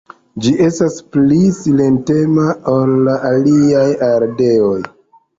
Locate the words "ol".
2.77-2.93